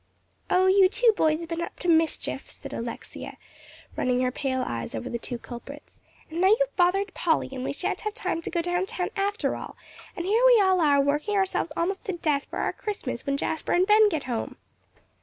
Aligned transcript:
"Oh, 0.49 0.65
you 0.65 0.89
two 0.89 1.13
boys 1.15 1.41
have 1.41 1.49
been 1.49 1.61
up 1.61 1.77
to 1.81 1.87
mischief," 1.87 2.49
said 2.49 2.73
Alexia, 2.73 3.37
running 3.95 4.21
her 4.21 4.31
pale 4.31 4.63
eyes 4.65 4.95
over 4.95 5.11
the 5.11 5.19
two 5.19 5.37
culprits, 5.37 6.01
"and 6.27 6.41
now 6.41 6.47
you've 6.47 6.75
bothered 6.75 7.13
Polly, 7.13 7.49
and 7.51 7.63
we 7.63 7.71
shan't 7.71 8.01
have 8.01 8.15
time 8.15 8.41
to 8.41 8.49
go 8.49 8.63
down 8.63 8.87
town 8.87 9.11
at 9.15 9.45
all, 9.45 9.75
and 10.17 10.25
here 10.25 10.43
we 10.47 10.59
all 10.59 10.81
are 10.81 10.99
working 10.99 11.35
ourselves 11.37 11.71
almost 11.77 12.03
to 12.05 12.13
death 12.13 12.45
for 12.45 12.57
our 12.57 12.73
Christmas 12.73 13.27
when 13.27 13.37
Jasper 13.37 13.73
and 13.73 13.85
Ben 13.85 14.09
get 14.09 14.23
home." 14.23 14.57